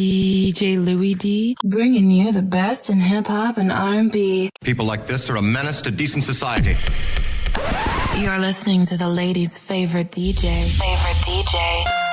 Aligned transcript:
DJ 0.00 0.82
Louis 0.82 1.12
D, 1.12 1.56
bringing 1.62 2.10
you 2.10 2.32
the 2.32 2.40
best 2.40 2.88
in 2.88 3.00
hip 3.00 3.26
hop 3.26 3.58
and 3.58 3.70
R&B. 3.70 4.48
People 4.62 4.86
like 4.86 5.06
this 5.06 5.28
are 5.28 5.36
a 5.36 5.42
menace 5.42 5.82
to 5.82 5.90
decent 5.90 6.24
society. 6.24 6.74
You're 8.16 8.38
listening 8.38 8.86
to 8.86 8.96
the 8.96 9.10
ladies' 9.10 9.58
favorite 9.58 10.10
DJ. 10.10 10.64
Favorite 10.70 11.20
DJ. 11.28 12.09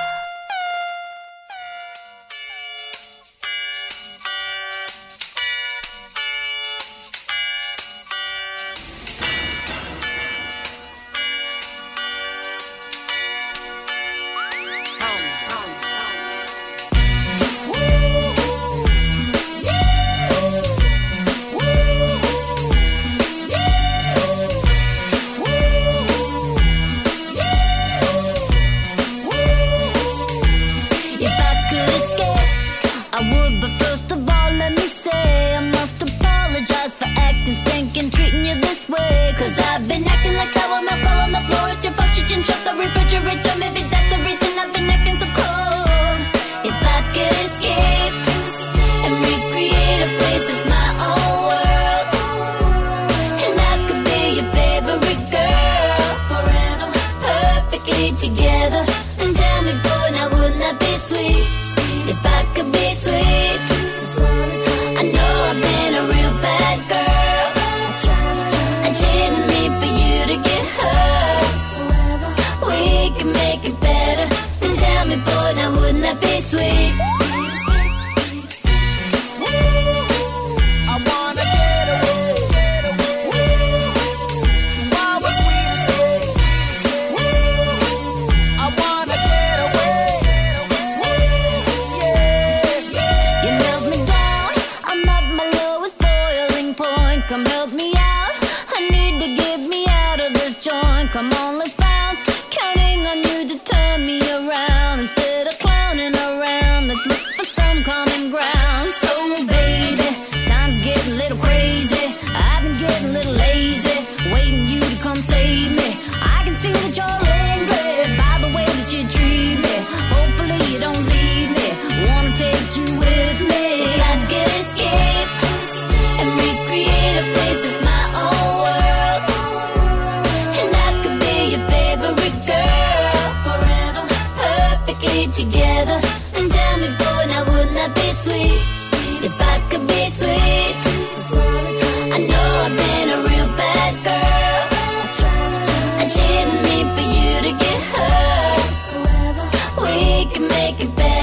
And 150.36 151.17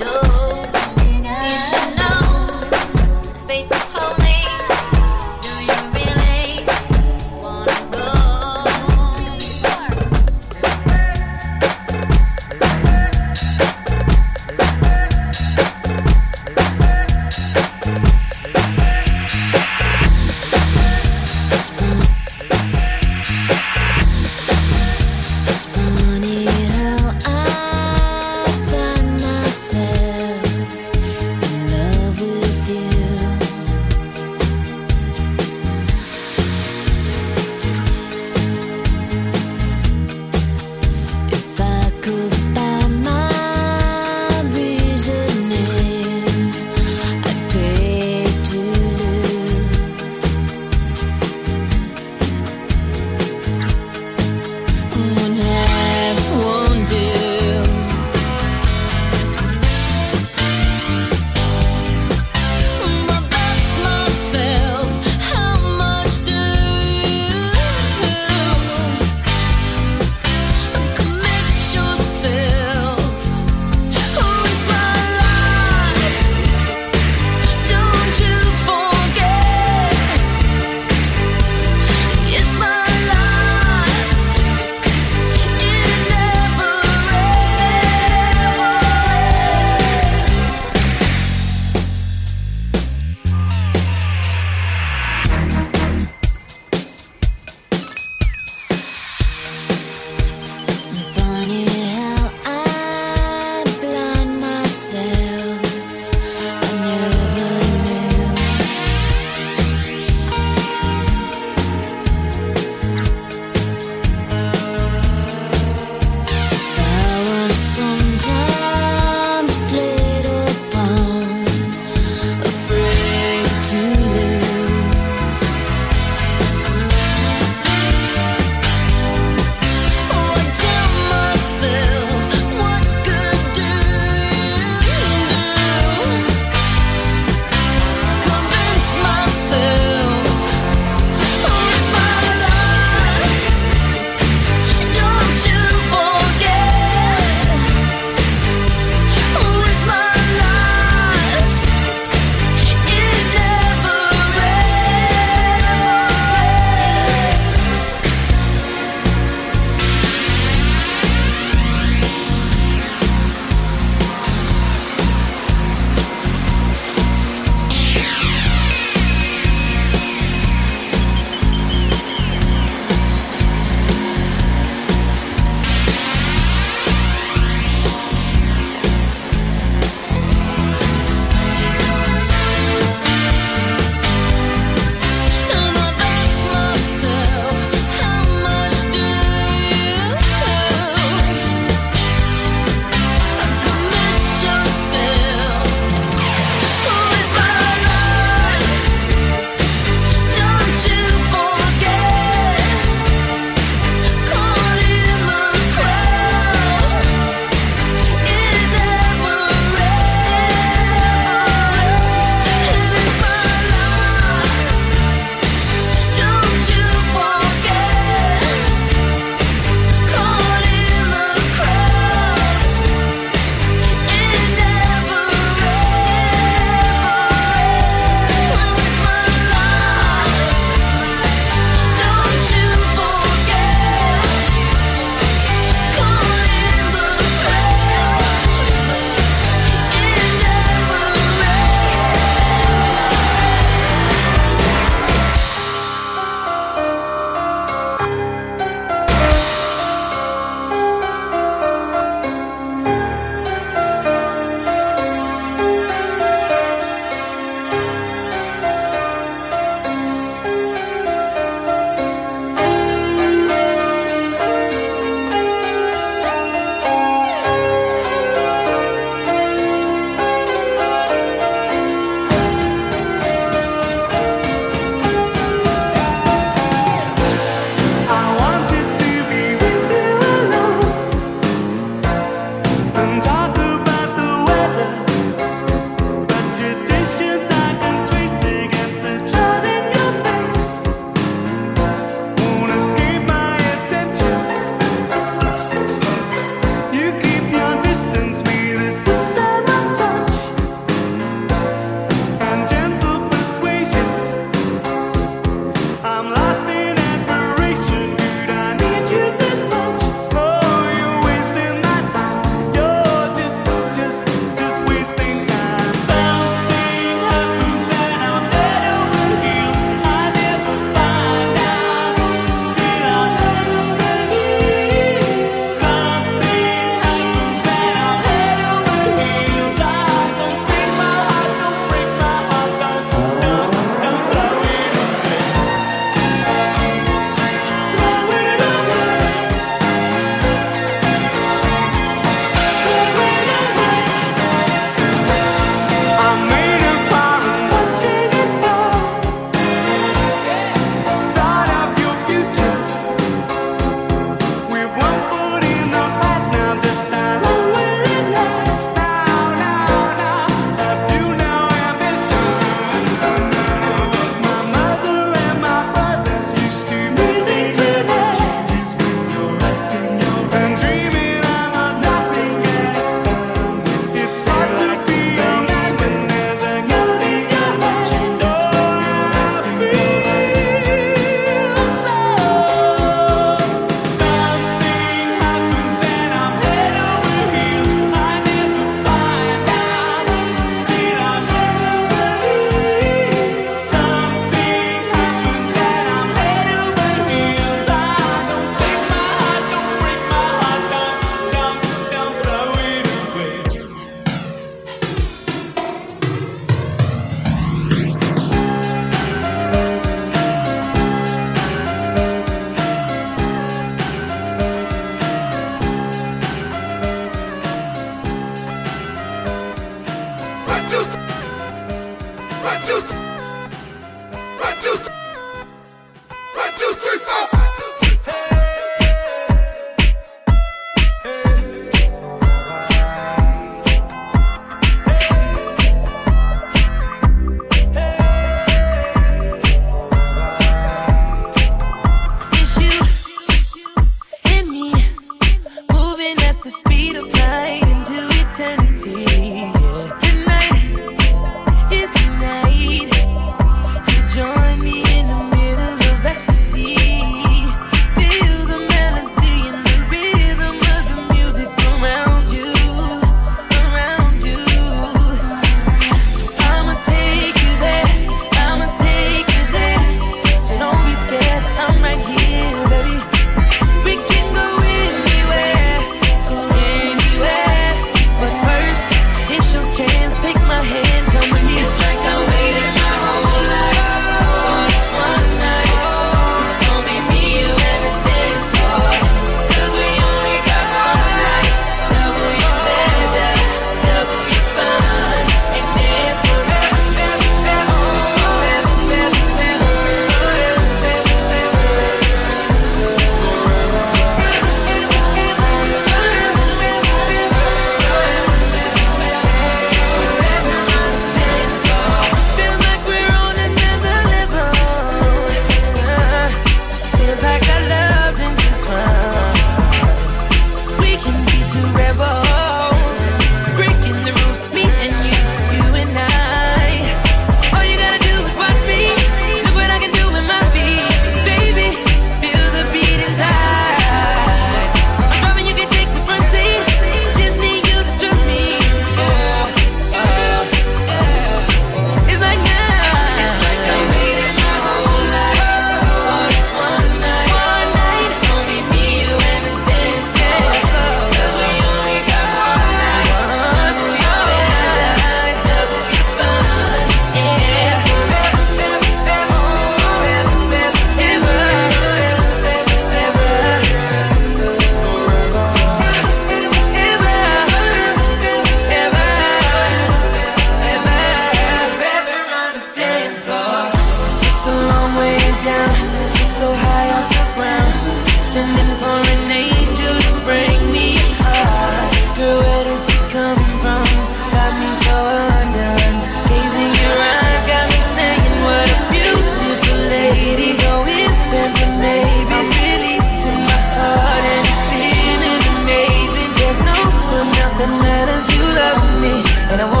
and 599.71 599.79
I 599.79 599.85
won't 599.85 600.00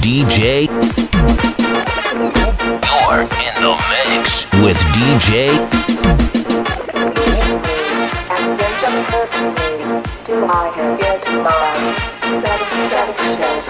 DJ. 0.00 0.66
You're 2.86 3.22
in 3.22 3.54
the 3.60 3.74
mix 3.90 4.50
with 4.62 4.78
DJ. 4.96 5.50
Till 10.24 10.44
I 10.44 10.96
get 10.98 11.24
my. 11.44 11.50
Satisfaction. 12.40 13.69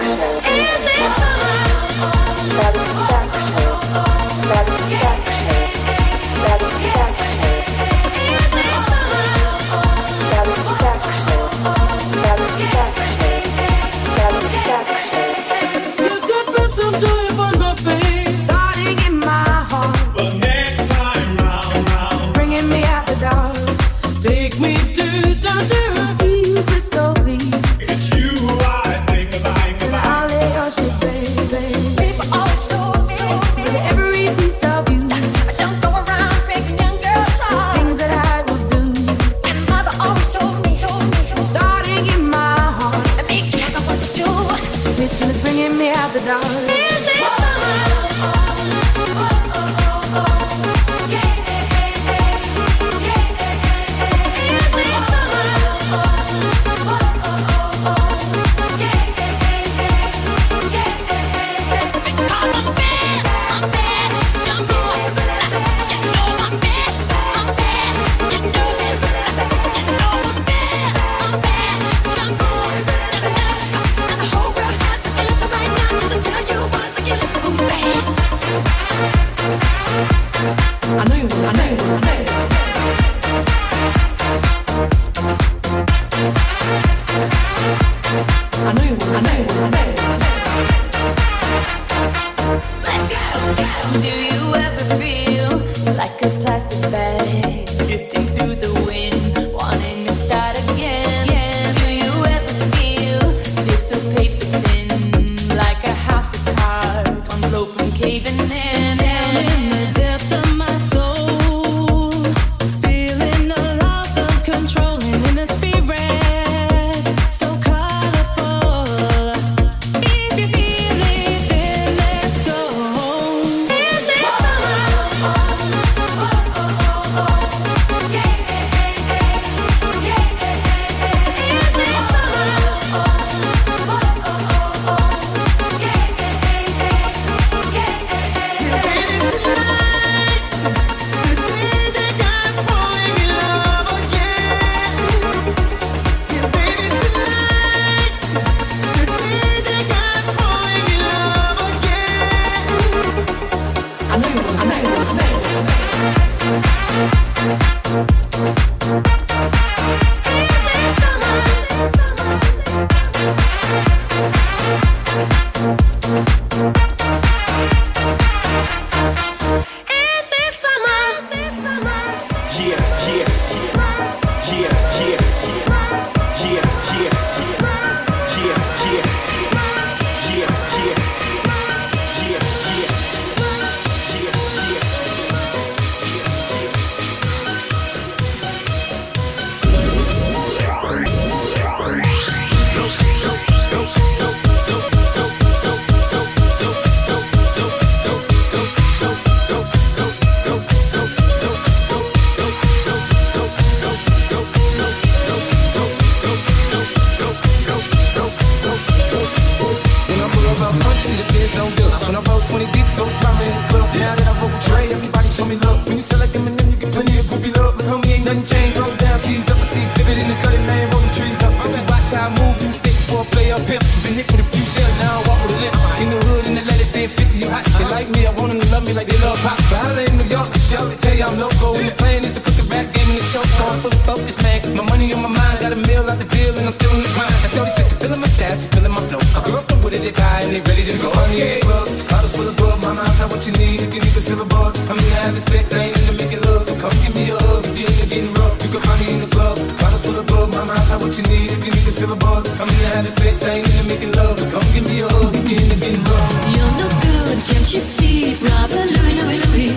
They 227.81 227.89
like 227.89 228.09
me, 228.13 228.29
I 228.29 228.31
want 228.37 228.53
them 228.53 228.61
to 228.61 228.69
love 228.69 228.85
me 228.85 228.93
like 228.93 229.09
they 229.09 229.17
love 229.25 229.41
pop. 229.41 229.57
But 229.73 229.97
I 229.97 230.05
in 230.05 230.13
New 230.13 230.29
York, 230.29 230.45
the 230.53 230.61
show, 230.61 230.85
they 230.85 231.01
tell 231.01 231.17
you 231.17 231.25
I'm 231.25 231.41
loco. 231.41 231.73
And 231.81 231.89
the 231.89 231.95
plan 231.97 232.21
is 232.21 232.29
to 232.37 232.41
put 232.45 232.53
the 232.53 232.61
rap 232.69 232.85
game 232.93 233.09
in 233.09 233.17
the 233.17 233.25
choke. 233.33 233.49
So 233.57 233.65
I'm 233.65 233.81
fully 233.81 233.97
focused, 234.05 234.37
man. 234.45 234.61
My 234.77 234.85
money 234.85 235.09
on 235.17 235.25
my 235.25 235.33
mind, 235.33 235.57
got 235.65 235.73
a 235.73 235.79
meal 235.89 236.05
out 236.05 236.21
the 236.21 236.29
deal, 236.29 236.53
and 236.61 236.69
I'm 236.69 236.75
still 236.77 236.93
in 236.93 237.01
the 237.01 237.09
grind. 237.17 237.33
I 237.41 237.49
Shorty 237.49 237.73
says 237.73 237.89
she 237.89 237.97
feeling 237.97 238.21
my 238.21 238.29
style, 238.29 238.53
she 238.53 238.69
feeling 238.69 238.93
my 238.93 239.01
flow. 239.09 239.17
A 239.17 239.39
girl 239.49 239.65
from 239.65 239.81
Wooded, 239.81 240.05
they 240.05 240.13
buy, 240.13 240.45
and 240.45 240.53
they 240.53 240.61
ready 240.61 240.85
to 240.85 240.93
go. 241.01 241.09
Honey, 241.09 241.41
yeah, 241.41 241.65
club, 241.65 241.89
bottle 242.05 242.29
full 242.37 242.45
of 242.45 242.55
bug. 242.61 242.77
Mama, 242.85 243.01
I 243.01 243.09
got 243.17 243.33
what 243.33 243.41
you 243.49 243.53
need 243.57 243.81
if 243.81 243.89
you 243.97 244.01
need 244.05 244.13
to 244.13 244.21
feel 244.29 244.41
a 244.41 244.45
buzz. 244.45 244.77
I'm 244.85 245.01
in 245.01 245.13
having 245.25 245.41
sex, 245.41 245.73
I 245.73 245.89
ain't 245.89 245.97
into 245.97 246.13
making 246.21 246.41
love. 246.45 246.61
So 246.69 246.77
come 246.77 246.93
give 247.01 247.17
me 247.17 247.33
a 247.33 247.37
hug, 247.41 247.65
if 247.65 247.81
you're 247.81 247.89
into 247.89 248.05
getting 248.13 248.33
rough. 248.37 248.61
You 248.61 248.77
can 248.77 248.81
find 248.85 248.99
me 249.01 249.05
in 249.09 249.19
the 249.25 249.29
club, 249.33 249.57
bottle 249.57 250.01
full 250.05 250.17
of 250.21 250.29
bug. 250.29 250.53
Mama, 250.53 250.77
I 250.77 250.83
got 250.85 251.01
what 251.01 251.17
you 251.17 251.25
need 251.33 251.49
if 251.49 251.65
you 251.65 251.73
need 251.73 251.85
to 251.89 251.93
feel 251.97 252.13
a 252.13 252.17
buzz. 252.21 252.45
I'm 252.61 252.69
in 252.69 252.85
having 252.93 253.15
sex, 253.17 253.41
I 253.41 253.57
ain't 253.57 253.65
into 253.65 253.89
making 253.89 254.13
love. 254.21 254.37
So 254.37 254.45
come 254.53 254.65
give 254.69 254.85
me 254.85 255.01
a 255.01 255.09
hug, 255.09 255.33
if 255.33 255.49
you're 255.49 255.57
into 255.57 255.81
getting 255.81 256.05
rough. 256.05 256.29
You're 256.53 256.73
no 256.77 256.87
good, 257.01 257.10
can't 257.39 257.73
you 257.73 257.79
see? 257.79 258.35
Brother 258.35 258.83
Louie, 258.83 259.15
Louie, 259.21 259.39
Louie. 259.39 259.73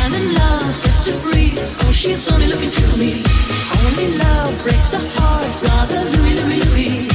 I'm 0.00 0.14
in 0.14 0.34
love, 0.34 0.74
set 0.74 1.04
to 1.04 1.12
free. 1.20 1.52
Oh, 1.84 1.92
she's 1.92 2.30
only 2.32 2.46
looking 2.46 2.70
to 2.70 2.98
me. 2.98 3.22
Only 3.84 4.16
love 4.16 4.56
breaks 4.62 4.94
a 4.94 5.00
heart, 5.18 5.50
brother 5.60 6.00
Louie, 6.16 6.34
Louie, 6.40 6.60
Louie. 6.72 7.08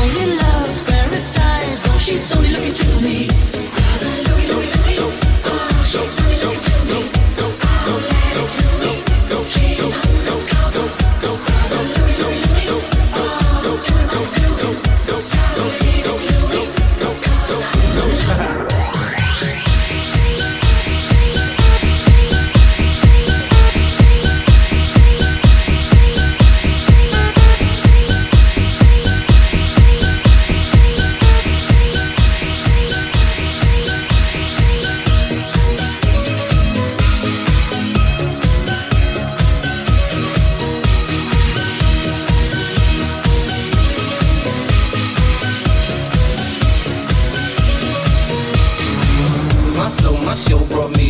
Only 0.00 0.36
love's 0.36 0.82
paradise. 0.82 1.78
Oh, 1.86 1.98
she's 1.98 2.26
only 2.36 2.50
looking 2.50 2.74
to 2.74 2.86
me, 3.02 3.28
brother 3.76 4.14
Louie 4.26 4.46
Louie 4.50 4.70
Louie. 4.82 5.14
Oh, 5.46 5.86
she's 5.86 6.23
my 50.70 51.03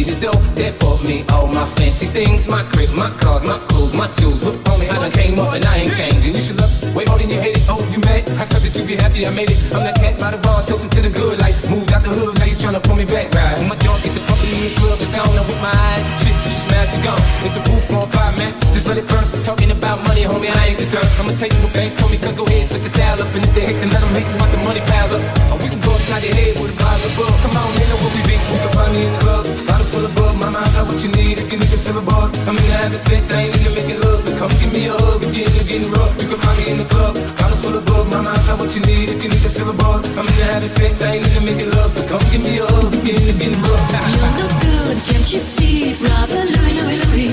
that 0.57 0.79
bought 0.79 1.03
me 1.05 1.25
all 1.33 1.47
my 1.49 1.67
fancy 1.75 2.07
things, 2.07 2.47
my 2.47 2.63
crib, 2.71 2.91
my 2.95 3.11
cars, 3.23 3.45
my 3.45 3.59
clothes, 3.67 3.95
my 3.95 4.09
jewels. 4.15 4.43
Look 4.45 4.57
on 4.69 4.79
me, 4.81 4.87
I 4.89 4.97
done 5.03 5.13
came 5.13 5.39
up 5.39 5.53
and 5.53 5.65
I 5.65 5.87
ain't 5.87 5.95
changing. 5.95 6.35
You 6.35 6.43
should 6.43 6.59
look 6.59 6.71
way 6.95 7.05
more 7.07 7.19
than 7.19 7.31
you 7.31 7.41
hate 7.41 7.57
it. 7.57 7.67
Oh, 7.69 7.83
you 7.91 8.01
mad? 8.07 8.29
I 8.39 8.45
thought 8.47 8.63
that 8.63 8.73
you 8.75 8.85
be 8.87 8.97
happy 8.97 9.27
I 9.27 9.31
made 9.31 9.51
it. 9.51 9.59
I'm 9.75 9.83
that 9.83 9.97
cat 9.97 10.19
by 10.19 10.31
the 10.31 10.39
bar, 10.39 10.63
toasting 10.67 10.91
to 10.95 11.01
the 11.03 11.11
good 11.11 11.41
life. 11.41 11.59
Moved 11.71 11.93
out 11.93 12.03
the 12.03 12.11
hood, 12.11 12.39
now 12.39 12.47
you 12.47 12.57
tryna 12.57 12.83
pull 12.83 12.97
me 12.97 13.05
back, 13.05 13.33
right? 13.35 13.59
When 13.59 13.69
my 13.69 13.79
junk 13.83 14.03
get 14.03 14.15
the 14.15 14.23
puppy 14.27 14.49
in 14.55 14.61
the 14.69 14.73
club, 14.79 14.99
it's 15.03 15.15
on. 15.19 15.27
I'm 15.27 15.47
with 15.51 15.61
my 15.61 15.75
eyes, 15.75 16.07
the 16.07 16.35
she 16.45 16.51
smash, 16.51 16.95
she 16.95 17.01
gone. 17.03 17.21
Hit 17.43 17.53
the 17.57 17.63
roof 17.71 17.91
on 17.95 18.07
fire, 18.11 18.35
man. 18.39 18.53
Just 18.71 18.87
let 18.87 18.99
it 18.99 19.07
burn. 19.09 19.25
Talking 19.43 19.71
about 19.71 20.01
money, 20.07 20.25
homie, 20.25 20.49
I 20.49 20.73
ain't 20.73 20.79
concerned. 20.79 21.09
I'ma 21.21 21.33
tell 21.37 21.51
you 21.51 21.61
what 21.65 21.73
Banks 21.75 21.95
told 21.99 22.11
me, 22.13 22.19
cause 22.19 22.37
go 22.37 22.45
ahead, 22.45 22.69
switch 22.69 22.85
the 22.85 22.93
style 22.93 23.21
up. 23.21 23.29
And 23.35 23.45
if 23.45 23.53
they 23.55 23.65
hate, 23.69 23.81
then 23.81 23.91
let 23.91 24.01
them 24.01 24.13
hate 24.15 24.29
you 24.29 24.37
about 24.37 24.51
the 24.55 24.61
money 24.63 24.81
pile 24.85 25.11
up. 25.19 25.59
We 25.61 25.69
can 25.69 25.81
go 25.81 25.93
upside 25.93 26.23
your 26.25 26.37
head 26.37 26.55
with 26.61 26.73
a 26.73 26.77
bottle 26.77 27.09
of 27.09 27.13
bug. 27.17 27.35
Come 27.43 27.57
on, 27.57 27.69
you 27.77 27.87
know 27.89 27.99
where 28.01 28.13
we 28.13 28.21
be. 28.29 28.37
You 28.37 28.59
can 28.61 28.73
find 28.77 28.93
me 28.93 29.01
in 29.05 29.13
the 29.13 29.21
club. 29.21 29.45
Bottle 29.69 29.89
full 29.89 30.05
of 30.05 30.13
bug, 30.17 30.35
mama, 30.45 30.61
I 30.61 30.69
got 30.77 30.85
what 30.89 31.01
you 31.01 31.11
need. 31.17 31.41
If 31.41 31.49
you 31.53 31.59
need 31.59 31.73
to 31.73 31.81
feel 31.81 31.97
a 31.97 32.05
buzz, 32.05 32.33
I'm 32.49 32.57
into 32.57 32.77
having 32.85 33.01
sex, 33.01 33.33
I 33.33 33.49
ain't 33.49 33.57
into 33.57 33.71
making 33.73 34.01
love. 34.05 34.21
So 34.21 34.37
come 34.37 34.53
give 34.61 34.73
me 34.77 34.93
a 34.93 34.95
hug 34.95 35.25
if 35.25 35.33
you're 35.33 35.69
getting 35.69 35.91
rough. 35.97 36.13
You 36.21 36.29
can 36.29 36.39
find 36.45 36.57
me 36.61 36.65
in 36.73 36.79
the 36.83 36.89
club. 36.93 37.15
Bottle 37.41 37.59
full 37.65 37.77
of 37.81 37.85
bug, 37.89 38.05
mama, 38.13 38.31
I 38.37 38.41
got 38.45 38.61
what 38.61 38.71
you 38.77 38.83
need. 38.85 39.09
If 39.09 39.25
you 39.25 39.31
need 39.33 39.45
to 39.45 39.53
feel 39.57 39.71
a 39.71 39.77
buzz, 39.77 40.05
I'm 40.19 40.29
into 40.29 40.45
having 40.53 40.69
sex, 40.69 41.01
I 41.01 41.17
ain't 41.17 41.25
into 41.25 41.41
making 41.49 41.71
love. 41.73 41.93
So 41.93 42.05
come 42.09 42.25
give 42.29 42.45
me 42.45 42.61
a 42.61 42.67
hug 42.69 42.93
if 42.93 43.25
you're 43.25 43.41
getting 43.41 43.61
rough. 43.65 43.89
You 44.13 44.29
look 44.41 44.55
good, 44.61 44.97
can't 45.09 45.29
you 45.33 45.41
see, 45.41 45.97
brother 45.97 46.43
Louie, 46.45 46.75
Louie, 46.77 46.99
Louie? 47.09 47.33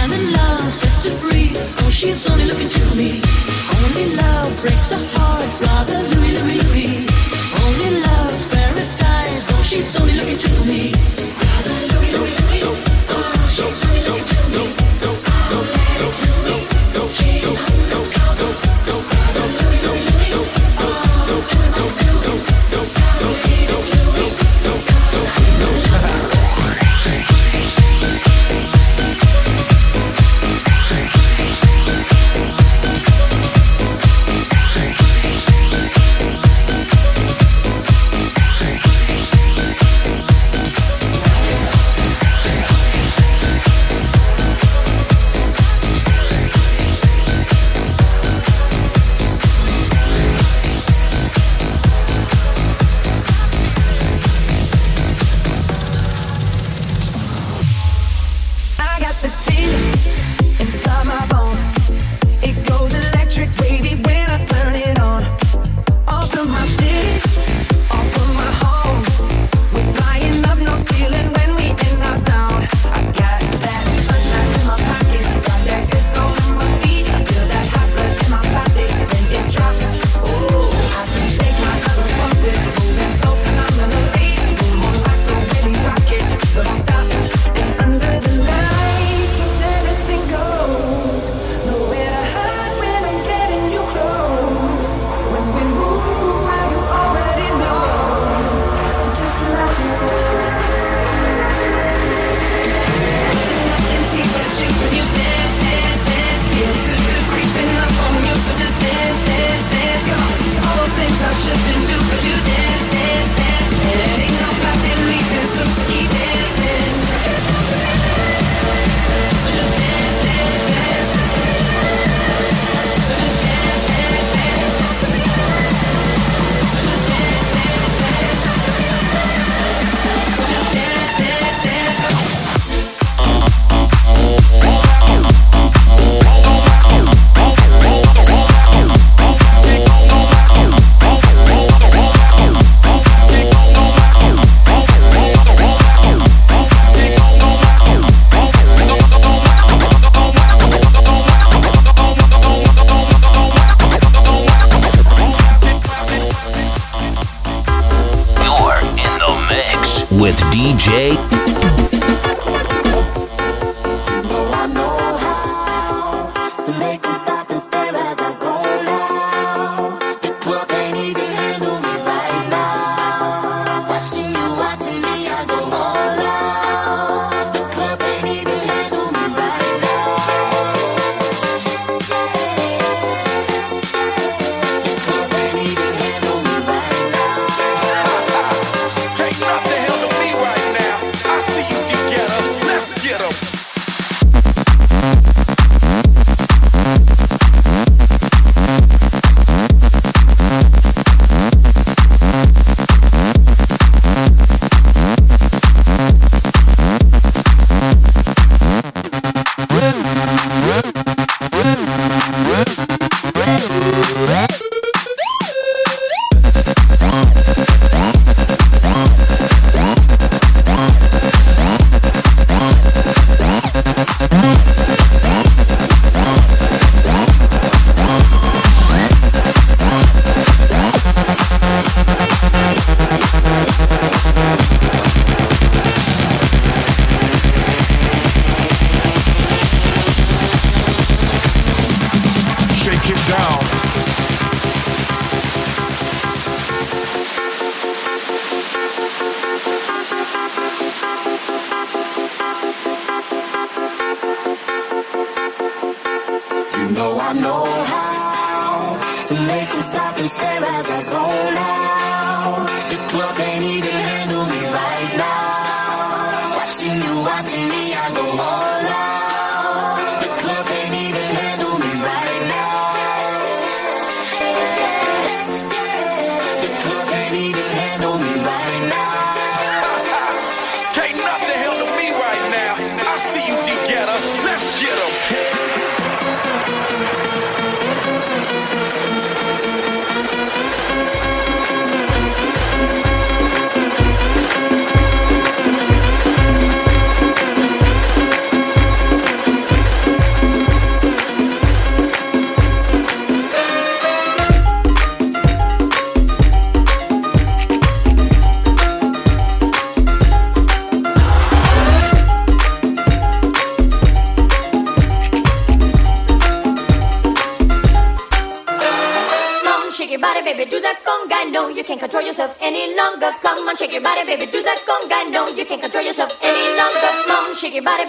I'm 0.00 0.10
in 0.16 0.24
love, 0.32 0.72
set 0.72 0.94
to 1.04 1.10
free. 1.20 1.52
Oh, 1.84 1.90
she's 1.92 2.24
only 2.30 2.46
looking 2.48 2.70
to 2.70 2.82
me. 2.96 3.20
Only 3.82 4.06
love 4.16 4.50
breaks 4.60 4.90
a 4.96 5.00
heart, 5.16 5.44
brother 5.60 6.00
Louie, 6.16 6.32
Louie, 6.38 6.58
Louie. 6.64 6.96
Only 7.60 7.90
love's 8.00 8.46
paradise. 8.48 9.44
Oh, 9.52 9.62
she's 9.62 9.92
only 10.00 10.14
looking 10.16 10.38
to 10.38 10.52
me. 10.64 11.21
Oh, 13.64 13.91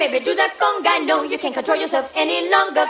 baby, 0.08 0.24
do 0.24 0.36
that 0.36 0.58
conga. 0.60 1.06
No, 1.06 1.24
you 1.24 1.38
can't 1.38 1.54
control 1.54 1.78
yourself 1.78 2.12
any 2.16 2.50
longer. 2.50 2.86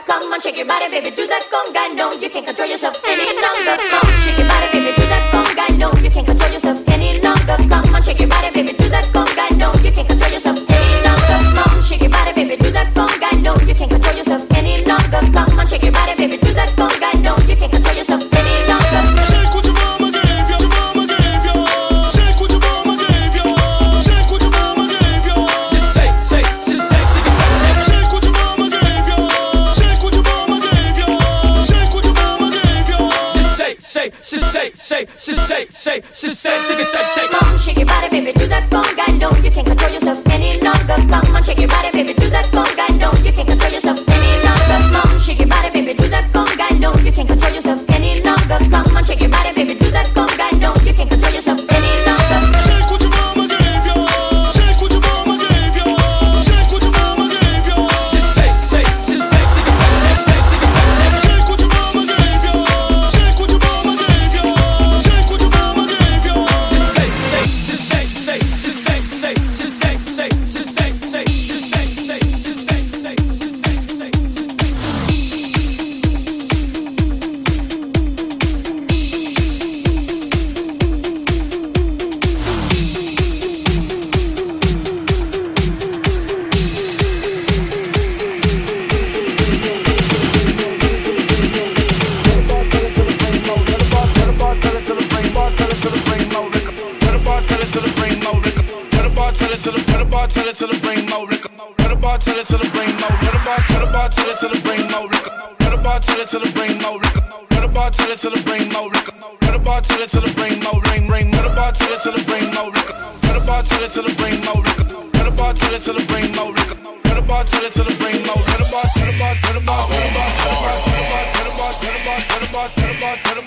I 123.26 123.40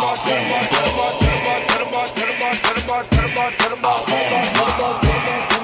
want 4.78 5.50
more. 5.50 5.55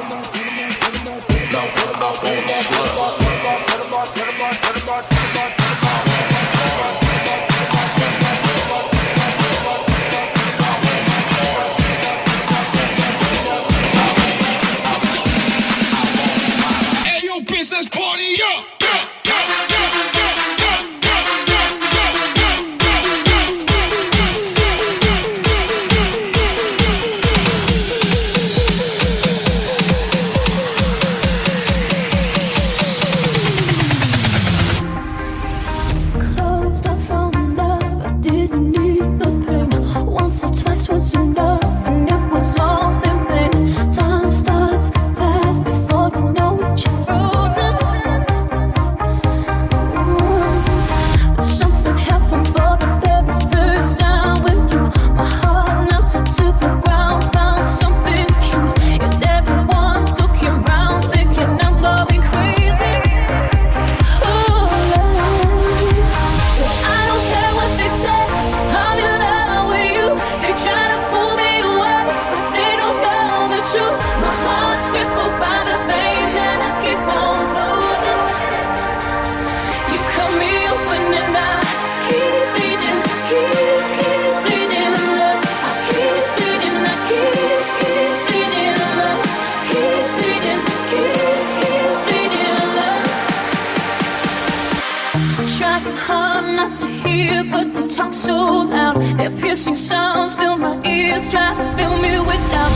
real, 97.13 97.45
but 97.51 97.75
they 97.75 97.87
talk 97.87 98.15
so 98.15 98.37
loud. 98.75 99.01
Their 99.19 99.31
piercing 99.31 99.77
sounds 99.77 100.35
fill 100.35 100.57
my 100.59 100.75
ears, 100.87 101.31
try 101.31 101.55
to 101.55 101.65
fill 101.77 101.97
me 102.05 102.13
with 102.29 102.43
doubt. 102.53 102.75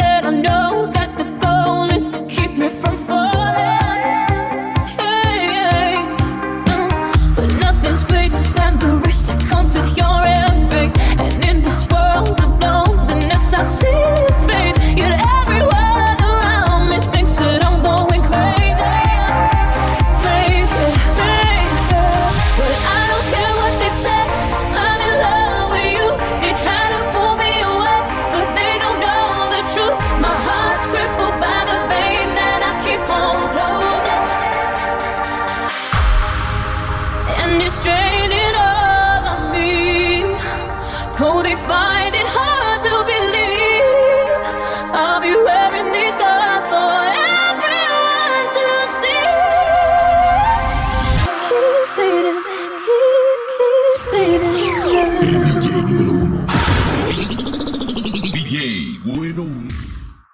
Yet 0.00 0.24
I 0.24 0.30
know 0.30 0.90
that 0.94 1.10
the 1.18 1.26
goal 1.42 1.86
is 1.96 2.10
to 2.10 2.20
keep 2.26 2.52
me 2.56 2.68
from 2.68 2.96
falling. 3.06 3.37